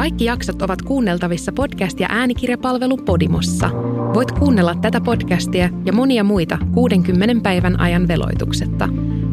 [0.00, 3.70] Kaikki jaksot ovat kuunneltavissa podcast- ja äänikirjapalvelu Podimossa.
[4.14, 8.88] Voit kuunnella tätä podcastia ja monia muita 60 päivän ajan veloituksetta.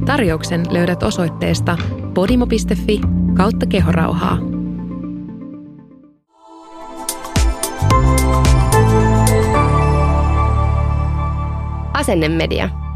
[0.06, 1.78] Tarjouksen löydät osoitteesta
[2.14, 3.02] podimo.fi
[3.34, 4.38] kautta kehorauhaa.
[11.94, 12.87] Asennemedia.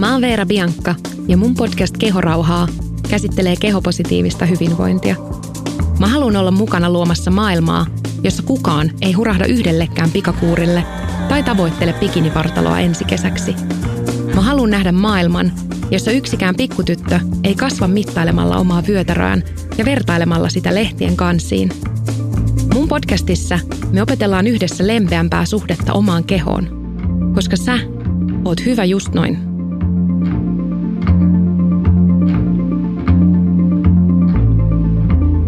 [0.00, 0.94] Mä oon Veera Biankka
[1.28, 2.68] ja mun podcast Kehorauhaa
[3.10, 5.16] käsittelee kehopositiivista hyvinvointia.
[5.98, 7.86] Mä haluan olla mukana luomassa maailmaa,
[8.22, 10.84] jossa kukaan ei hurahda yhdellekään pikakuurille
[11.28, 13.54] tai tavoittele bikinivartaloa ensi kesäksi.
[14.34, 15.52] Mä haluan nähdä maailman,
[15.90, 19.42] jossa yksikään pikkutyttö ei kasva mittailemalla omaa vyötäröään
[19.78, 21.70] ja vertailemalla sitä lehtien kansiin.
[22.74, 23.58] Mun podcastissa
[23.92, 26.68] me opetellaan yhdessä lempeämpää suhdetta omaan kehoon,
[27.34, 27.78] koska sä
[28.44, 29.49] oot hyvä just noin.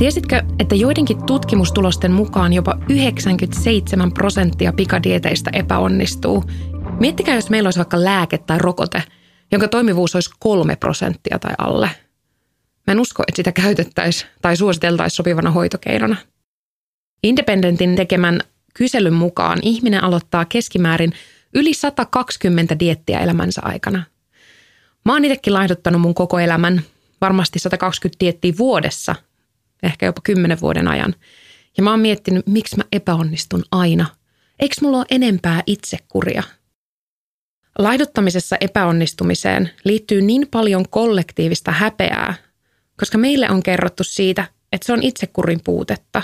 [0.02, 6.44] Tiesitkö, että joidenkin tutkimustulosten mukaan jopa 97 prosenttia pikadieteistä epäonnistuu?
[7.00, 9.02] Miettikää, jos meillä olisi vaikka lääke tai rokote,
[9.52, 11.90] jonka toimivuus olisi kolme prosenttia tai alle.
[12.86, 16.16] Mä en usko, että sitä käytettäisiin tai suositeltaisiin sopivana hoitokeinona.
[17.22, 18.40] Independentin tekemän
[18.74, 21.12] kyselyn mukaan ihminen aloittaa keskimäärin
[21.54, 24.02] yli 120 diettiä elämänsä aikana.
[25.04, 26.82] Mä oon itsekin laihduttanut mun koko elämän,
[27.20, 29.14] varmasti 120 diettiä vuodessa,
[29.82, 31.14] ehkä jopa 10 vuoden ajan.
[31.76, 34.06] Ja mä oon miettinyt, miksi mä epäonnistun aina.
[34.60, 36.42] Eikö mulla ole enempää itsekuria?
[37.78, 42.34] Laihduttamisessa epäonnistumiseen liittyy niin paljon kollektiivista häpeää,
[42.98, 46.22] koska meille on kerrottu siitä, että se on itsekurin puutetta.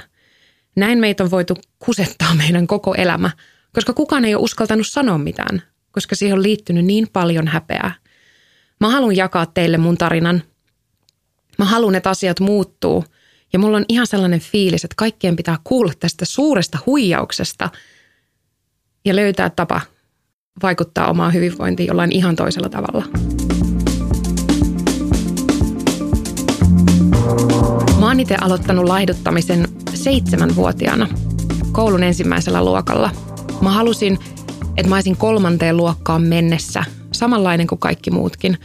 [0.77, 3.31] Näin meitä on voitu kusettaa meidän koko elämä–
[3.75, 7.95] koska kukaan ei ole uskaltanut sanoa mitään, koska siihen on liittynyt niin paljon häpeää.
[8.81, 10.43] Mä haluan jakaa teille mun tarinan.
[11.59, 13.05] Mä haluan, että asiat muuttuu.
[13.53, 17.71] Ja mulla on ihan sellainen fiilis, että kaikkien pitää kuulla tästä suuresta huijauksesta
[19.05, 19.81] ja löytää tapa
[20.63, 23.05] vaikuttaa omaan hyvinvointiin jollain ihan toisella tavalla.
[28.01, 31.09] Mä oon itse aloittanut laihduttamisen seitsemänvuotiaana
[31.73, 33.11] koulun ensimmäisellä luokalla–
[33.61, 34.19] Mä halusin,
[34.77, 38.59] että mä olisin kolmanteen luokkaan mennessä samanlainen kuin kaikki muutkin.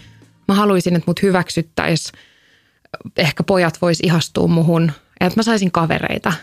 [0.47, 2.19] Mä haluaisin, että mut hyväksyttäisiin,
[3.17, 6.33] ehkä pojat vois ihastua muhun että mä saisin kavereita.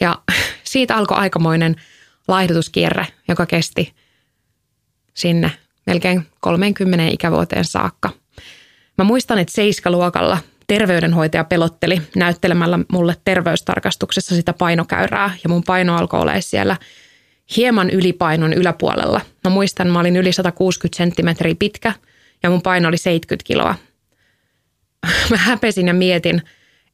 [0.00, 0.18] Ja
[0.64, 1.76] siitä alkoi aikamoinen
[2.28, 3.94] laihdutuskierre, joka kesti
[5.14, 5.50] sinne
[5.86, 8.10] melkein 30 ikävuoteen saakka.
[8.98, 16.20] Mä muistan, että seiskaluokalla terveydenhoitaja pelotteli näyttelemällä mulle terveystarkastuksessa sitä painokäyrää ja mun paino alkoi
[16.20, 16.76] olla siellä–
[17.56, 19.20] hieman ylipainon yläpuolella.
[19.44, 21.92] Mä muistan, mä olin yli 160 senttimetriä pitkä
[22.42, 23.74] ja mun paino oli 70 kiloa.
[25.30, 26.42] Mä häpesin ja mietin,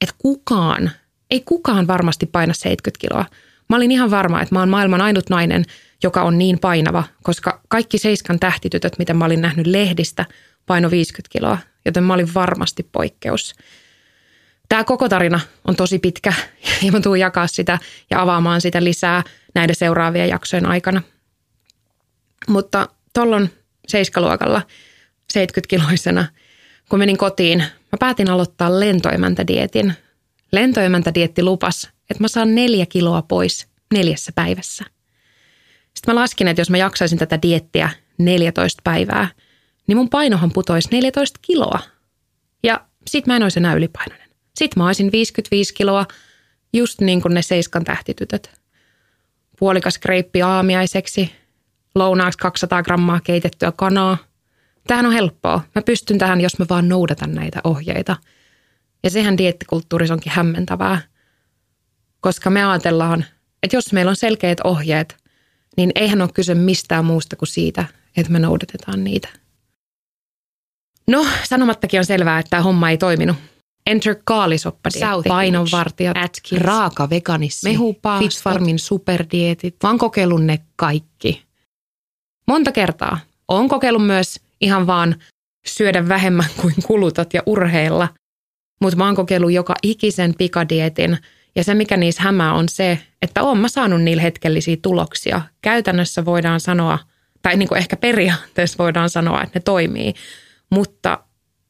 [0.00, 0.90] että kukaan,
[1.30, 3.24] ei kukaan varmasti paina 70 kiloa.
[3.68, 5.64] Mä olin ihan varma, että mä oon maailman ainut nainen,
[6.02, 10.24] joka on niin painava, koska kaikki seiskan tähtitytöt, mitä mä olin nähnyt lehdistä,
[10.66, 13.54] paino 50 kiloa, joten mä olin varmasti poikkeus.
[14.68, 16.32] Tämä koko tarina on tosi pitkä
[16.84, 17.78] ja mä tuun jakaa sitä
[18.10, 19.22] ja avaamaan sitä lisää
[19.54, 21.02] näiden seuraavien jaksojen aikana.
[22.48, 23.50] Mutta tuolloin
[23.88, 24.62] seiskaluokalla
[25.32, 26.24] 70-kiloisena,
[26.90, 29.94] kun menin kotiin, mä päätin aloittaa lentoimäntädietin.
[30.52, 34.84] Lentoimäntädietti lupas, että mä saan neljä kiloa pois neljässä päivässä.
[35.94, 39.28] Sitten mä laskin, että jos mä jaksaisin tätä diettiä 14 päivää,
[39.86, 41.80] niin mun painohan putoisi 14 kiloa.
[42.62, 44.28] Ja sit mä en olisi enää ylipainoinen.
[44.56, 46.06] Sitten mä olisin 55 kiloa,
[46.72, 48.60] just niin kuin ne seiskan tähtitytöt.
[49.58, 51.32] Puolikas kreippi aamiaiseksi,
[51.94, 54.29] lounaaksi 200 grammaa keitettyä kanaa.
[54.86, 55.60] Tähän on helppoa.
[55.74, 58.16] Mä pystyn tähän, jos mä vaan noudatan näitä ohjeita.
[59.02, 61.00] Ja sehän diettikulttuurissa onkin hämmentävää.
[62.20, 63.24] Koska me ajatellaan,
[63.62, 65.16] että jos meillä on selkeät ohjeet,
[65.76, 67.84] niin eihän ole kyse mistään muusta kuin siitä,
[68.16, 69.28] että me noudatetaan niitä.
[71.08, 73.36] No, sanomattakin on selvää, että tämä homma ei toiminut.
[73.86, 74.90] Enter kaalisoppa,
[75.28, 77.78] painonvartijat, Atkins, raaka veganismi,
[78.18, 79.76] Fit Farmin superdietit.
[79.82, 81.42] Mä oon kokeillut ne kaikki.
[82.46, 83.18] Monta kertaa.
[83.48, 85.16] Oon kokeillut myös ihan vaan
[85.66, 88.08] syödä vähemmän kuin kulutat ja urheilla.
[88.80, 91.18] Mutta mä oon kokeillut joka ikisen pikadietin.
[91.56, 95.40] Ja se, mikä niissä hämää, on se, että oon mä saanut niillä hetkellisiä tuloksia.
[95.62, 96.98] Käytännössä voidaan sanoa,
[97.42, 100.14] tai niin kuin ehkä periaatteessa voidaan sanoa, että ne toimii.
[100.70, 101.18] Mutta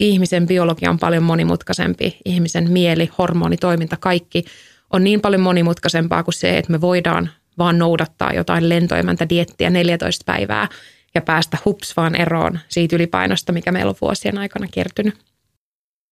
[0.01, 4.45] ihmisen biologia on paljon monimutkaisempi, ihmisen mieli, hormonitoiminta, kaikki
[4.93, 10.23] on niin paljon monimutkaisempaa kuin se, että me voidaan vaan noudattaa jotain lentoimäntä diettiä 14
[10.27, 10.69] päivää,
[11.15, 15.15] ja päästä hups vaan eroon siitä ylipainosta, mikä meillä on vuosien aikana kertynyt.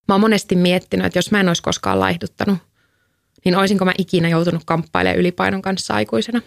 [0.08, 2.58] Mä oon monesti miettinyt, että jos mä en olisi koskaan laihduttanut,
[3.44, 6.42] niin olisinko mä ikinä joutunut kamppailemaan ylipainon kanssa aikuisena.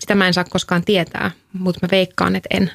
[0.00, 2.70] Sitä mä en saa koskaan tietää, mutta mä veikkaan, että en.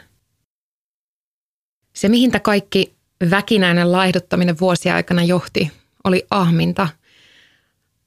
[1.96, 2.96] Se, mihin tämä kaikki
[3.30, 5.72] väkinäinen laihduttaminen vuosia aikana johti,
[6.04, 6.88] oli ahminta.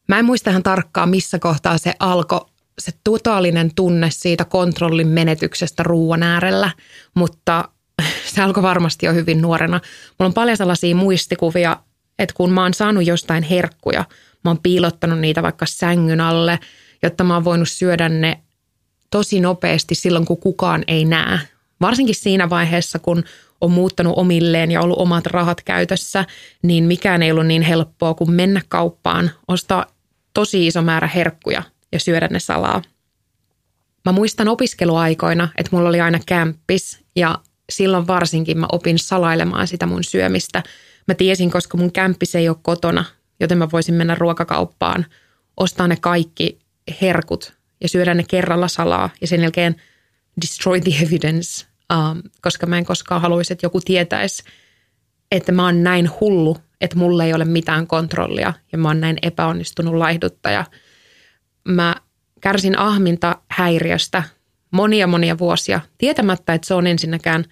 [0.09, 5.83] Mä en muista ihan tarkkaan, missä kohtaa se alkoi, se totaalinen tunne siitä kontrollin menetyksestä
[5.83, 6.71] ruoan äärellä,
[7.15, 7.69] mutta
[8.35, 9.81] se alkoi varmasti jo hyvin nuorena.
[10.19, 11.77] Mulla on paljon sellaisia muistikuvia,
[12.19, 14.05] että kun mä oon saanut jostain herkkuja,
[14.45, 16.59] mä oon piilottanut niitä vaikka sängyn alle,
[17.03, 18.41] jotta mä oon voinut syödä ne
[19.11, 21.39] tosi nopeasti silloin, kun kukaan ei näe.
[21.81, 23.25] Varsinkin siinä vaiheessa, kun
[23.61, 26.25] on muuttanut omilleen ja ollut omat rahat käytössä,
[26.63, 29.87] niin mikään ei ollut niin helppoa kuin mennä kauppaan, ostaa
[30.35, 32.83] tosi iso määrä herkkuja ja syödä ne salaa.
[34.05, 37.39] Mä muistan opiskeluaikoina, että mulla oli aina kämppis ja
[37.71, 40.63] silloin varsinkin mä opin salailemaan sitä mun syömistä.
[41.09, 43.05] Mä tiesin, koska mun kämppis ei ole kotona,
[43.41, 45.07] joten mä voisin mennä ruokakauppaan,
[45.57, 46.59] ostaa ne kaikki
[47.01, 49.77] herkut ja syödä ne kerralla salaa ja sen jälkeen
[50.41, 54.43] destroy the evidence, um, koska mä en koskaan haluaisi, että joku tietäisi,
[55.31, 59.19] että mä oon näin hullu, että mulla ei ole mitään kontrollia ja mä oon näin
[59.23, 60.65] epäonnistunut laihduttaja.
[61.65, 61.95] Mä
[62.41, 64.23] kärsin ahminta häiriöstä
[64.71, 67.45] monia monia vuosia, tietämättä, että se on ensinnäkään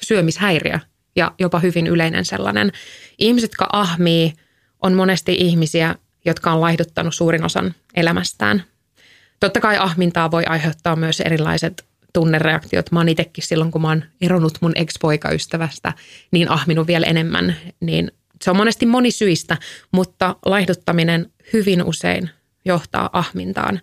[0.00, 0.78] syömishäiriö
[1.16, 2.72] ja jopa hyvin yleinen sellainen.
[3.18, 4.32] Ihmiset, jotka ahmii,
[4.82, 5.94] on monesti ihmisiä,
[6.24, 8.64] jotka on laihduttanut suurin osan elämästään.
[9.40, 12.92] Totta kai ahmintaa voi aiheuttaa myös erilaiset tunnereaktiot.
[12.92, 13.06] Mä oon
[13.40, 15.92] silloin, kun mä oon eronnut mun ex-poikaystävästä,
[16.30, 17.56] niin ahminut vielä enemmän.
[17.80, 18.12] Niin
[18.42, 19.56] se on monesti monisyistä,
[19.92, 22.30] mutta laihduttaminen hyvin usein
[22.66, 23.80] johtaa ahmintaan.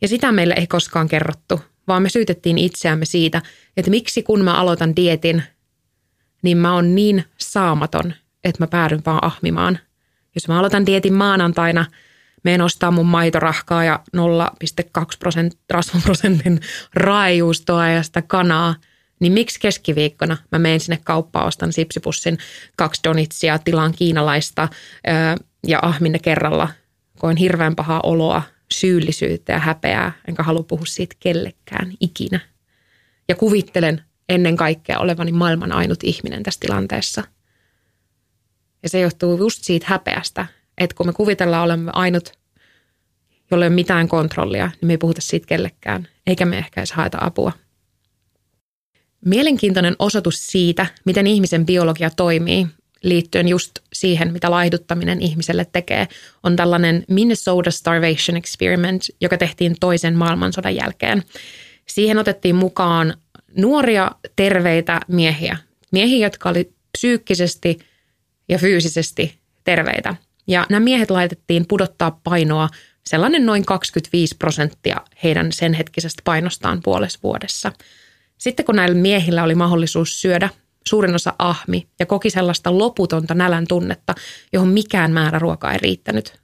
[0.00, 3.42] Ja sitä meille ei koskaan kerrottu, vaan me syytettiin itseämme siitä,
[3.76, 5.42] että miksi kun mä aloitan dietin,
[6.42, 9.78] niin mä oon niin saamaton, että mä päädyn vaan ahmimaan.
[10.34, 11.86] Jos mä aloitan dietin maanantaina–
[12.44, 16.60] menen ostaa mun maitorahkaa ja 0,2 prosent, rasvaprosentin
[16.94, 18.74] raajuustoa ja sitä kanaa,
[19.20, 22.38] niin miksi keskiviikkona mä menen sinne kauppaan, ostan sipsipussin
[22.76, 24.68] kaksi donitsia, tilaan kiinalaista
[25.66, 26.68] ja ahminne kerralla.
[27.20, 32.40] Koen hirveän pahaa oloa, syyllisyyttä ja häpeää, enkä halua puhua siitä kellekään ikinä.
[33.28, 37.24] Ja kuvittelen ennen kaikkea olevani maailman ainut ihminen tässä tilanteessa.
[38.82, 40.46] Ja se johtuu just siitä häpeästä,
[40.78, 42.32] että kun me kuvitellaan olemme ainut,
[43.50, 46.92] jolle ei ole mitään kontrollia, niin me ei puhuta siitä kellekään, eikä me ehkä edes
[46.92, 47.52] haeta apua.
[49.24, 52.66] Mielenkiintoinen osoitus siitä, miten ihmisen biologia toimii,
[53.02, 56.08] liittyen just siihen, mitä laihduttaminen ihmiselle tekee,
[56.42, 61.22] on tällainen Minnesota Starvation Experiment, joka tehtiin toisen maailmansodan jälkeen.
[61.86, 63.14] Siihen otettiin mukaan
[63.56, 65.56] nuoria, terveitä miehiä.
[65.92, 67.78] Miehiä, jotka oli psyykkisesti
[68.48, 70.14] ja fyysisesti terveitä–
[70.50, 72.68] ja nämä miehet laitettiin pudottaa painoa
[73.06, 77.72] sellainen noin 25 prosenttia heidän sen hetkisestä painostaan puolessa vuodessa.
[78.38, 80.48] Sitten kun näillä miehillä oli mahdollisuus syödä,
[80.86, 84.14] suurin osa ahmi ja koki sellaista loputonta nälän tunnetta,
[84.52, 86.40] johon mikään määrä ruokaa ei riittänyt.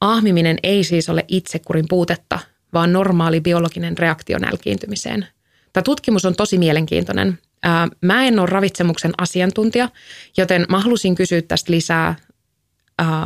[0.00, 2.38] Ahmiminen ei siis ole itsekurin puutetta,
[2.72, 5.26] vaan normaali biologinen reaktio nälkiintymiseen.
[5.72, 7.38] Tämä tutkimus on tosi mielenkiintoinen.
[8.00, 9.88] Mä en ole ravitsemuksen asiantuntija,
[10.36, 12.14] joten mä halusin kysyä tästä lisää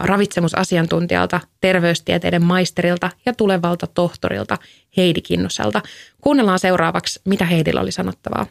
[0.02, 4.59] ravitsemusasiantuntijalta, terveystieteiden maisterilta ja tulevalta tohtorilta
[4.97, 5.83] Heidi Kinnuselta.
[6.21, 8.47] Kuunnellaan seuraavaksi, mitä Heidillä oli sanottavaa.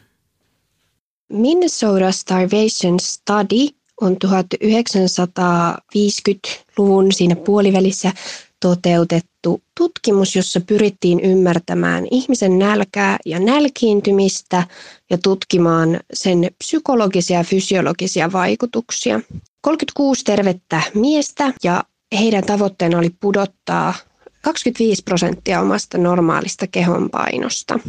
[1.29, 3.67] Minnesota Starvation Study
[4.01, 8.11] on 1950-luvun siinä puolivälissä
[8.59, 14.67] toteutettu tutkimus, jossa pyrittiin ymmärtämään ihmisen nälkää ja nälkiintymistä
[15.09, 19.19] ja tutkimaan sen psykologisia ja fysiologisia vaikutuksia.
[19.61, 21.83] 36 tervettä miestä ja
[22.19, 23.93] heidän tavoitteena oli pudottaa
[24.41, 27.79] 25 prosenttia omasta normaalista kehonpainosta.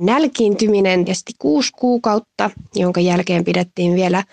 [0.00, 4.24] Nälkiintyminen kesti kuusi kuukautta, jonka jälkeen pidettiin vielä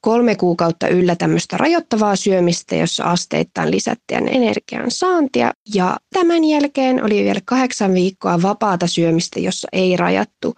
[0.00, 5.52] kolme kuukautta yllä tämmöistä rajoittavaa syömistä, jossa asteittain lisättiin energian saantia.
[5.74, 10.54] Ja tämän jälkeen oli vielä kahdeksan viikkoa vapaata syömistä, jossa ei rajattu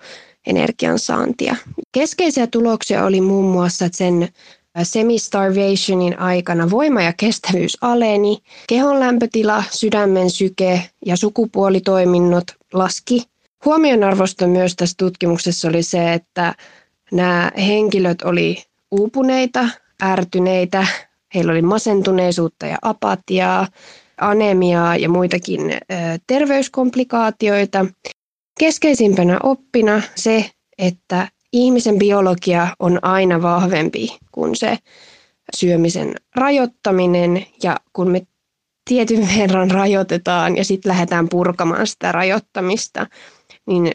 [0.47, 1.57] energian saantia.
[1.93, 4.29] Keskeisiä tuloksia oli muun muassa sen
[4.83, 13.23] semi-starvationin aikana voima ja kestävyys aleni, kehon lämpötila, sydämen syke ja sukupuolitoiminnot laski.
[13.65, 16.55] Huomionarvosta myös tässä tutkimuksessa oli se, että
[17.13, 19.69] nämä henkilöt oli uupuneita,
[20.03, 20.87] ärtyneitä,
[21.35, 23.69] heillä oli masentuneisuutta ja apatiaa,
[24.21, 25.61] anemiaa ja muitakin
[26.27, 27.87] terveyskomplikaatioita.
[28.59, 34.79] Keskeisimpänä oppina se, että ihmisen biologia on aina vahvempi kuin se
[35.57, 38.27] syömisen rajoittaminen ja kun me
[38.89, 43.07] tietyn verran rajoitetaan ja sitten lähdetään purkamaan sitä rajoittamista,
[43.67, 43.93] niin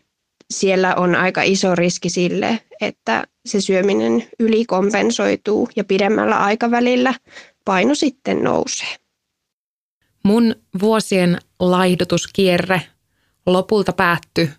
[0.51, 7.13] siellä on aika iso riski sille, että se syöminen ylikompensoituu ja pidemmällä aikavälillä
[7.65, 8.95] paino sitten nousee.
[10.23, 12.81] Mun vuosien laihdutuskierre
[13.45, 14.49] lopulta päättyi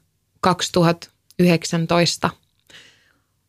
[0.41, 2.31] 2019.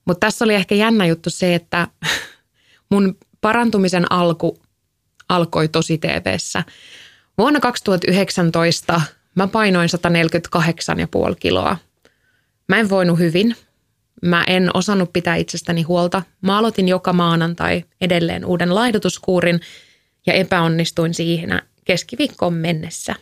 [0.05, 1.87] Mutta tässä oli ehkä jännä juttu se, että
[2.91, 4.57] mun parantumisen alku
[5.29, 6.63] alkoi tosi TVssä.
[7.37, 9.01] Vuonna 2019
[9.35, 9.89] mä painoin
[11.29, 11.77] 148,5 kiloa.
[12.67, 13.55] Mä en voinut hyvin.
[14.21, 16.23] Mä en osannut pitää itsestäni huolta.
[16.41, 19.59] Mä aloitin joka maanantai edelleen uuden laihdutuskuurin
[20.25, 23.15] ja epäonnistuin siihen keskiviikkoon mennessä.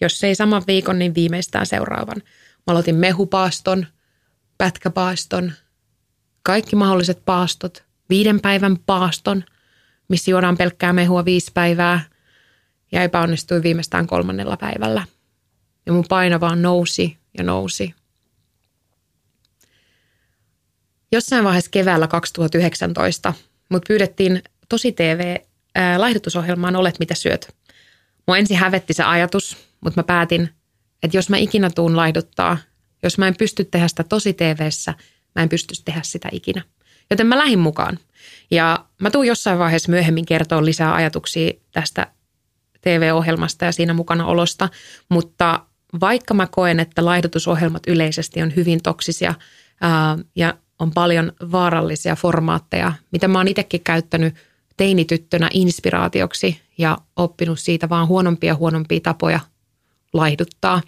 [0.00, 2.16] Jos ei saman viikon, niin viimeistään seuraavan.
[2.66, 3.86] Mä aloitin mehupaaston,
[4.58, 5.52] pätkäpaaston,
[6.42, 9.44] kaikki mahdolliset paastot, viiden päivän paaston,
[10.08, 12.00] missä juodaan pelkkää mehua viisi päivää
[12.92, 15.04] ja epäonnistuin viimeistään kolmannella päivällä.
[15.88, 17.94] Ja mun paino vaan nousi ja nousi.
[21.12, 23.34] Jossain vaiheessa keväällä 2019
[23.68, 25.36] mut pyydettiin tosi TV
[25.96, 27.56] laihdutusohjelmaan Olet mitä syöt.
[28.26, 30.48] Mua ensin hävetti se ajatus, mutta mä päätin,
[31.02, 32.58] että jos mä ikinä tuun laihduttaa,
[33.02, 34.94] jos mä en pysty tehdä sitä tosi TVssä,
[35.34, 36.62] mä en pysty tehdä sitä ikinä.
[37.10, 37.98] Joten mä lähdin mukaan.
[38.50, 42.06] Ja mä tuun jossain vaiheessa myöhemmin kertoa lisää ajatuksia tästä
[42.80, 44.68] TV-ohjelmasta ja siinä mukana olosta,
[45.08, 45.67] mutta
[46.00, 49.34] vaikka mä koen, että laihdutusohjelmat yleisesti on hyvin toksisia
[49.80, 54.34] ää, ja on paljon vaarallisia formaatteja, mitä mä oon itsekin käyttänyt
[54.76, 59.40] teinityttönä inspiraatioksi ja oppinut siitä vaan huonompia huonompia tapoja
[60.12, 60.82] laihduttaa.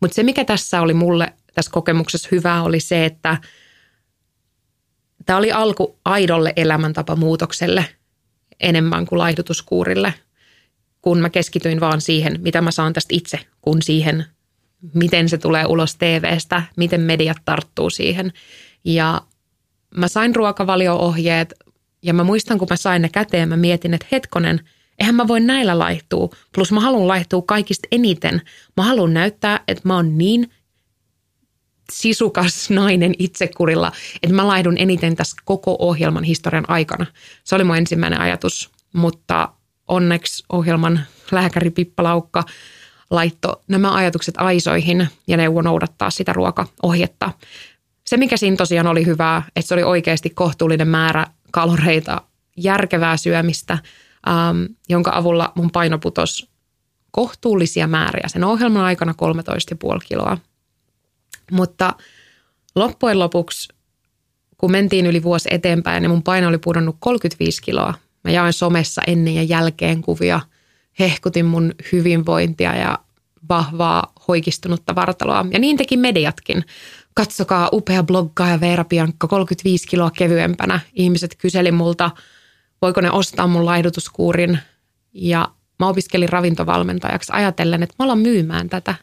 [0.00, 3.38] Mutta se, mikä tässä oli mulle tässä kokemuksessa hyvää, oli se, että
[5.26, 7.84] tämä oli alku aidolle elämäntapamuutokselle
[8.60, 10.14] enemmän kuin laihdutuskuurille,
[11.02, 14.26] kun mä keskityin vaan siihen, mitä mä saan tästä itse, kun siihen,
[14.94, 18.32] miten se tulee ulos TVstä, miten mediat tarttuu siihen.
[18.84, 19.22] Ja
[19.96, 21.54] mä sain ruokavalio-ohjeet
[22.02, 24.60] ja mä muistan, kun mä sain ne käteen, mä mietin, että hetkonen,
[24.98, 26.28] eihän mä voi näillä laihtua.
[26.54, 28.42] Plus mä haluan laihtua kaikista eniten.
[28.76, 30.50] Mä haluan näyttää, että mä oon niin
[31.92, 33.92] sisukas nainen itsekurilla,
[34.22, 37.06] että mä laihdun eniten tässä koko ohjelman historian aikana.
[37.44, 39.48] Se oli mun ensimmäinen ajatus, mutta
[39.88, 42.44] onneksi ohjelman lääkäri Pippa Laukka
[43.10, 47.32] laitto nämä ajatukset aisoihin ja neuvo noudattaa sitä ruokaohjetta.
[48.06, 52.22] Se, mikä siinä tosiaan oli hyvää, että se oli oikeasti kohtuullinen määrä kaloreita,
[52.56, 53.78] järkevää syömistä,
[54.28, 56.48] ähm, jonka avulla mun paino putosi
[57.16, 60.38] kohtuullisia määriä sen ohjelman aikana 13,5 kiloa.
[61.52, 61.94] Mutta
[62.74, 63.68] loppujen lopuksi,
[64.58, 67.94] kun mentiin yli vuosi eteenpäin, niin mun paino oli pudonnut 35 kiloa.
[68.24, 70.40] Mä jaoin somessa ennen ja jälkeen kuvia,
[70.98, 72.98] hehkutin mun hyvinvointia ja
[73.48, 75.46] vahvaa hoikistunutta vartaloa.
[75.50, 76.64] Ja niin teki mediatkin
[77.14, 80.80] katsokaa upea bloggaaja Veera Piankka 35 kiloa kevyempänä.
[80.92, 82.10] Ihmiset kyseli multa,
[82.82, 84.58] voiko ne ostaa mun laihdutuskuurin
[85.12, 85.48] ja
[85.78, 88.94] mä opiskelin ravintovalmentajaksi ajatellen, että mä alan myymään tätä,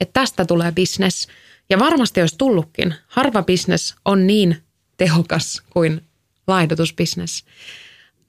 [0.00, 1.28] että tästä tulee bisnes.
[1.70, 2.94] Ja varmasti olisi tullutkin.
[3.06, 4.62] Harva bisnes on niin
[4.96, 6.00] tehokas kuin
[6.46, 7.44] laihdutusbisnes.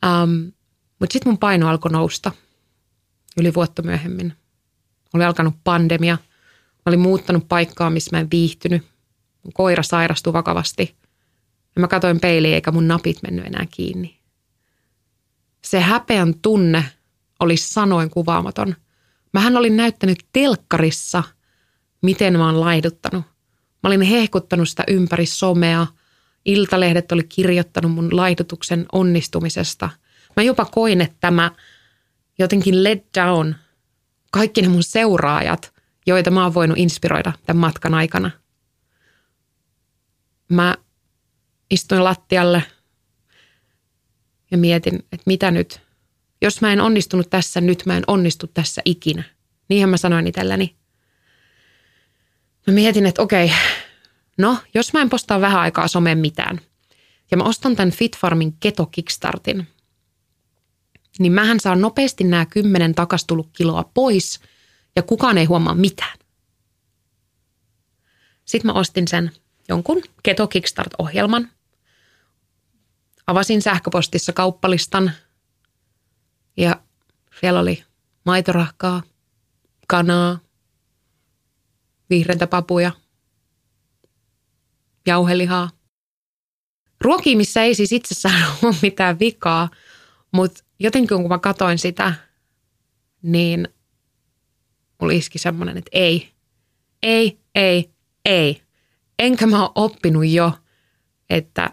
[0.05, 0.51] Um,
[0.99, 2.31] Mutta sitten mun paino alkoi nousta
[3.37, 4.33] yli vuotta myöhemmin.
[5.13, 6.17] Oli alkanut pandemia.
[6.75, 8.81] Mä olin muuttanut paikkaa, missä mä en viihtynyt
[9.43, 10.95] mun koira sairastui vakavasti.
[11.75, 14.19] Ja mä katoin peiliin eikä mun napit mennyt enää kiinni.
[15.61, 16.85] Se häpeän tunne
[17.39, 18.75] oli sanoin kuvaamaton.
[19.33, 21.23] Mähän olin näyttänyt telkkarissa,
[22.01, 23.23] miten mä oon laiduttanut.
[23.83, 25.87] Mä olin hehkuttanut sitä ympäri somea.
[26.45, 29.89] Iltalehdet oli kirjoittanut mun laidutuksen onnistumisesta.
[30.35, 31.51] Mä jopa koin, että tämä
[32.39, 33.55] jotenkin let down
[34.31, 35.73] kaikki ne mun seuraajat,
[36.05, 38.31] joita mä oon voinut inspiroida tämän matkan aikana–
[40.49, 40.75] mä
[41.71, 42.63] istuin lattialle
[44.51, 45.81] ja mietin, että mitä nyt.
[46.41, 49.23] Jos mä en onnistunut tässä nyt, mä en onnistu tässä ikinä.
[49.69, 50.75] Niinhän mä sanoin itselleni.
[52.67, 53.51] Mä mietin, että okei,
[54.37, 56.59] no jos mä en postaa vähän aikaa someen mitään
[57.31, 59.67] ja mä ostan tämän Fitfarmin Keto Kickstartin,
[61.19, 64.39] niin mähän saan nopeasti nämä kymmenen takastullut kiloa pois
[64.95, 66.19] ja kukaan ei huomaa mitään.
[68.45, 69.31] Sitten mä ostin sen
[69.69, 71.49] jonkun Keto Kickstart-ohjelman.
[73.27, 75.11] Avasin sähköpostissa kauppalistan
[76.57, 76.81] ja
[77.39, 77.83] siellä oli
[78.25, 79.03] maitorahkaa,
[79.87, 80.39] kanaa,
[82.09, 82.91] vihreitä papuja,
[85.07, 85.69] jauhelihaa.
[87.01, 89.69] Ruokiimissa ei siis itsessään ole mitään vikaa,
[90.31, 92.13] mutta jotenkin kun mä katoin sitä,
[93.21, 93.67] niin
[95.01, 96.29] mulla iski semmoinen, että ei,
[97.03, 97.89] ei, ei,
[98.25, 98.61] ei.
[99.19, 100.51] Enkä mä ole oppinut jo,
[101.29, 101.69] että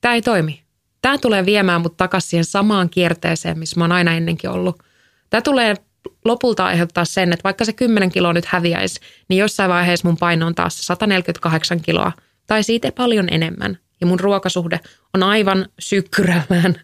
[0.00, 0.62] tämä ei toimi.
[1.02, 4.82] Tämä tulee viemään mut takaisin siihen samaan kierteeseen, missä mä oon aina ennenkin ollut.
[5.30, 5.74] Tämä tulee
[6.24, 10.46] lopulta aiheuttaa sen, että vaikka se 10 kiloa nyt häviäisi, niin jossain vaiheessa mun paino
[10.46, 12.12] on taas 148 kiloa
[12.46, 13.78] tai siitä paljon enemmän.
[14.00, 14.80] Ja mun ruokasuhde
[15.14, 16.74] on aivan sykkyräämään.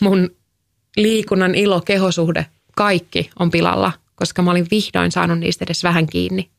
[0.00, 0.30] Mun
[0.96, 2.46] liikunnan ilo, kehosuhde,
[2.76, 6.50] kaikki on pilalla, koska mä olin vihdoin saanut niistä edes vähän kiinni.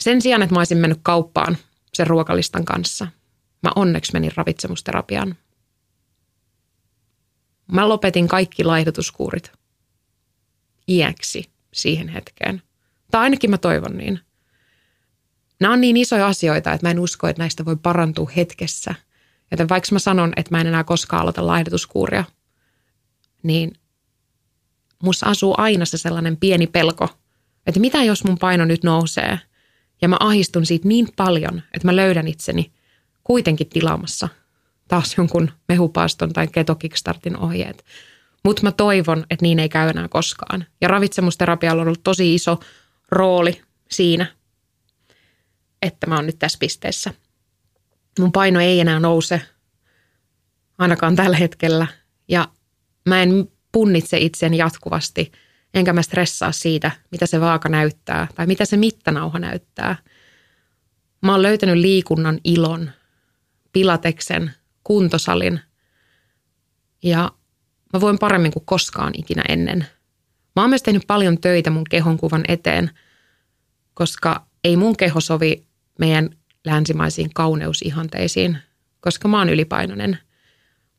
[0.00, 1.56] Sen sijaan, että mä olisin mennyt kauppaan
[1.94, 3.06] sen ruokalistan kanssa,
[3.62, 5.36] mä onneksi menin ravitsemusterapiaan.
[7.72, 9.52] Mä lopetin kaikki laihdutuskuurit
[10.88, 12.62] iäksi siihen hetkeen.
[13.10, 14.20] Tai ainakin mä toivon niin.
[15.60, 18.94] Nämä on niin isoja asioita, että mä en usko, että näistä voi parantua hetkessä.
[19.50, 22.24] Joten vaikka mä sanon, että mä en enää koskaan aloita laihdutuskuuria,
[23.42, 23.72] niin
[25.02, 27.08] musta asuu aina se sellainen pieni pelko,
[27.66, 29.38] että mitä jos mun paino nyt nousee
[30.02, 32.72] ja mä ahistun siitä niin paljon, että mä löydän itseni
[33.24, 34.28] kuitenkin tilaamassa
[34.88, 37.84] taas jonkun mehupaaston tai keto kickstartin ohjeet.
[38.44, 40.66] Mutta mä toivon, että niin ei käy enää koskaan.
[40.80, 42.60] Ja ravitsemusterapialla on ollut tosi iso
[43.10, 44.26] rooli siinä,
[45.82, 47.14] että mä oon nyt tässä pisteessä.
[48.18, 49.42] Mun paino ei enää nouse,
[50.78, 51.86] ainakaan tällä hetkellä.
[52.28, 52.48] Ja
[53.10, 55.32] mä en punnitse itseäni jatkuvasti,
[55.74, 59.96] enkä mä stressaa siitä, mitä se vaaka näyttää tai mitä se mittanauha näyttää.
[61.22, 62.90] Mä oon löytänyt liikunnan ilon,
[63.72, 64.50] pilateksen,
[64.84, 65.60] kuntosalin
[67.02, 67.32] ja
[67.92, 69.86] mä voin paremmin kuin koskaan ikinä ennen.
[70.56, 72.90] Mä oon myös tehnyt paljon töitä mun kehonkuvan eteen,
[73.94, 75.66] koska ei mun keho sovi
[75.98, 76.30] meidän
[76.64, 78.58] länsimaisiin kauneusihanteisiin,
[79.00, 80.18] koska mä oon ylipainoinen.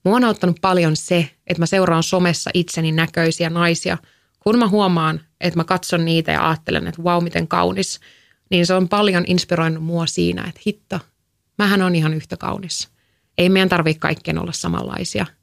[0.03, 3.97] Mua on auttanut paljon se, että mä seuraan somessa itseni näköisiä naisia.
[4.39, 7.99] Kun mä huomaan, että mä katson niitä ja ajattelen, että vau, wow, miten kaunis,
[8.49, 10.99] niin se on paljon inspiroinut mua siinä, että hitto,
[11.57, 12.89] mähän on ihan yhtä kaunis.
[13.37, 15.25] Ei meidän tarvitse kaikkien olla samanlaisia–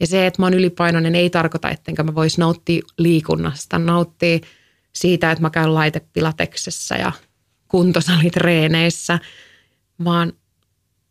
[0.00, 4.38] ja se, että mä oon ylipainoinen, ei tarkoita, ettenkö mä vois nauttia liikunnasta, nauttia
[4.92, 7.12] siitä, että mä käyn laitepilateksessa ja
[7.68, 9.18] kuntosalitreeneissä,
[10.04, 10.32] vaan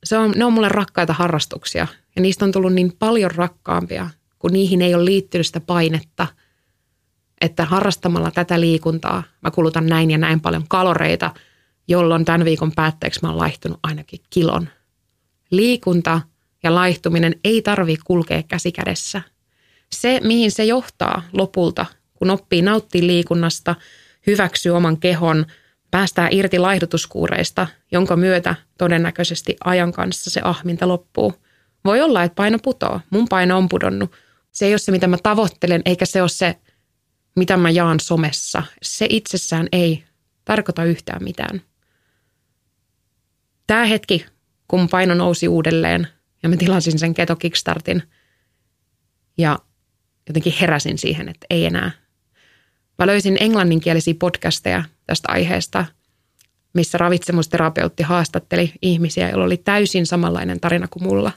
[0.04, 1.88] se on, ne on mulle rakkaita harrastuksia.
[2.16, 6.28] Ja niistä on tullut niin paljon rakkaampia, kun niihin ei ole liittynyt sitä painetta,
[7.42, 11.34] että harrastamalla tätä liikuntaa mä kulutan näin ja näin paljon kaloreita,
[11.88, 14.70] jolloin tämän viikon päätteeksi mä oon laihtunut ainakin kilon.
[15.52, 16.22] Liikunta–
[16.66, 19.22] ja laihtuminen ei tarvitse kulkea käsi kädessä.
[19.92, 23.76] Se, mihin se johtaa lopulta, kun oppii nauttia liikunnasta,
[24.28, 25.46] hyväksyy oman kehon,
[25.92, 31.34] päästää irti laihdutuskuureista, jonka myötä todennäköisesti ajan kanssa se ahminta loppuu.
[31.86, 33.02] Voi olla, että paino putoo.
[33.10, 34.12] Mun paino on pudonnut.
[34.52, 36.56] Se ei ole se, mitä mä tavoittelen, eikä se ole se,
[37.36, 38.64] mitä mä jaan somessa.
[38.82, 40.04] Se itsessään ei
[40.46, 41.62] tarkoita yhtään mitään.
[43.68, 44.26] Tämä hetki,
[44.68, 46.08] kun paino nousi uudelleen,
[46.44, 48.04] ja mä tilasin sen Keto Kickstartin
[49.38, 49.60] ja
[50.28, 51.92] jotenkin heräsin siihen, että ei enää.
[53.00, 55.86] Mä löysin englanninkielisiä podcasteja tästä aiheesta,
[56.74, 61.32] missä ravitsemusterapeutti haastatteli ihmisiä, joilla oli täysin samanlainen tarina kuin mulla.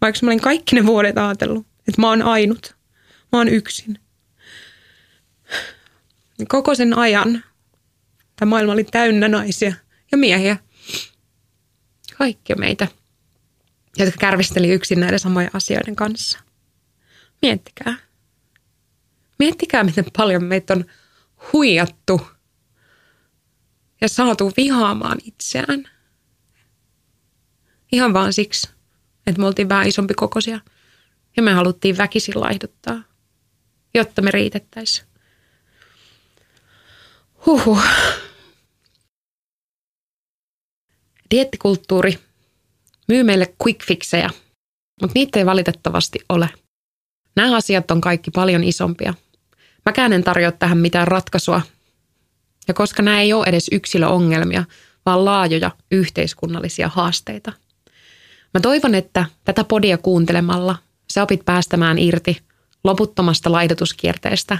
[0.00, 2.76] Vaikka mä olin kaikki ne vuodet ajatellut, että mä oon ainut.
[3.32, 3.98] Mä oon yksin.
[6.48, 7.44] Koko sen ajan
[8.36, 9.72] tämä maailma oli täynnä naisia
[10.12, 10.56] ja miehiä–
[12.20, 12.88] kaikkia meitä,
[13.96, 16.38] jotka kärvisteli yksin näiden samojen asioiden kanssa.
[17.42, 17.96] Miettikää.
[19.38, 20.84] Miettikää, miten paljon meitä on
[21.52, 22.20] huijattu
[24.00, 25.90] ja saatu vihaamaan itseään.
[27.92, 28.68] Ihan vaan siksi,
[29.26, 30.60] että me oltiin vähän isompi kokoisia
[31.36, 33.02] ja me haluttiin väkisin laihduttaa,
[33.94, 35.06] jotta me riitettäisiin.
[37.46, 37.82] Huhhuh.
[41.30, 42.18] Diettikulttuuri
[43.08, 44.30] myy meille quick fixejä,
[45.02, 46.50] mutta niitä ei valitettavasti ole.
[47.36, 49.14] Nämä asiat on kaikki paljon isompia.
[49.86, 51.62] Mäkään en tarjoa tähän mitään ratkaisua.
[52.68, 54.64] Ja koska nämä ei ole edes yksilöongelmia,
[55.06, 57.52] vaan laajoja yhteiskunnallisia haasteita.
[58.54, 60.76] Mä toivon, että tätä podia kuuntelemalla
[61.12, 62.40] sä opit päästämään irti
[62.84, 64.58] loputtomasta laitotuskierteestä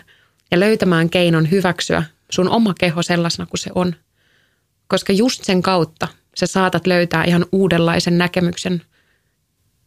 [0.51, 3.95] ja löytämään keinon hyväksyä sun oma keho sellaisena kuin se on.
[4.89, 8.83] Koska just sen kautta sä saatat löytää ihan uudenlaisen näkemyksen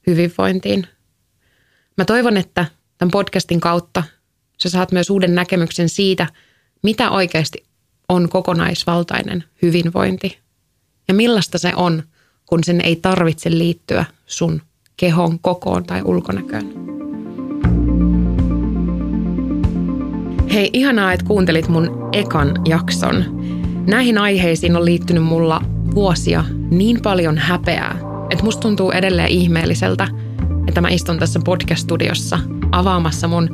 [0.08, 0.88] hyvinvointiin.
[1.98, 2.66] Mä toivon, että
[2.98, 4.04] tämän podcastin kautta
[4.64, 6.28] sä saat myös uuden näkemyksen siitä,
[6.84, 7.66] mitä oikeasti
[8.10, 10.40] on kokonaisvaltainen hyvinvointi?
[11.08, 12.04] Ja millaista se on,
[12.54, 14.62] kun sen ei tarvitse liittyä sun
[14.98, 16.74] kehon kokoon tai ulkonäköön?
[20.54, 23.24] Hei, ihanaa, että kuuntelit mun ekan jakson.
[23.88, 25.62] Näihin aiheisiin on liittynyt mulla
[25.96, 30.08] vuosia niin paljon häpeää, että musta tuntuu edelleen ihmeelliseltä,
[30.68, 32.40] että mä istun tässä podcast-studiossa
[32.72, 33.50] avaamassa mun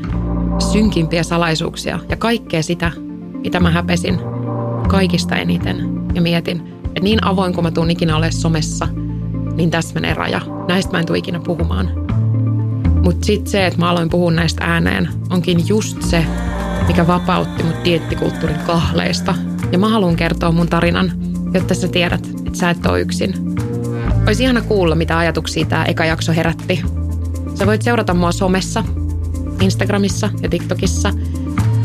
[0.72, 2.92] synkimpiä salaisuuksia ja kaikkea sitä,
[3.34, 4.20] mitä mä häpesin
[4.88, 5.78] kaikista eniten
[6.14, 8.88] ja mietin, niin avoin kuin mä tuun ikinä ole somessa,
[9.56, 10.42] niin tässä menee raja.
[10.68, 11.90] Näistä mä en tule ikinä puhumaan.
[13.04, 16.26] Mutta sitten se, että mä aloin puhua näistä ääneen, onkin just se,
[16.88, 19.36] mikä vapautti mut diettikulttuurin kahleista.
[19.72, 21.12] Ja mä haluan kertoa mun tarinan,
[21.54, 23.34] jotta sä tiedät, että sä et ole yksin.
[24.28, 26.82] Olisi ihana kuulla, mitä ajatuksia tämä eka jakso herätti.
[27.56, 28.84] Sä voit seurata mua somessa,
[29.62, 31.14] Instagramissa ja TikTokissa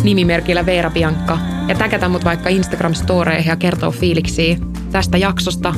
[0.02, 4.56] nimimerkillä Veera Bianca ja täkätä mut vaikka Instagram-storeihin ja kertoa fiiliksiä
[4.94, 5.74] tästä jaksosta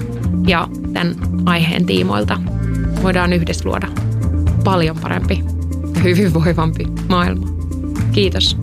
[0.46, 2.40] ja tämän aiheen tiimoilta.
[3.02, 3.88] Voidaan yhdessä luoda
[4.64, 5.44] paljon parempi
[5.94, 7.46] ja hyvinvoivampi maailma.
[8.12, 8.58] Kiitos.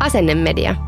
[0.00, 0.87] Asennemedia.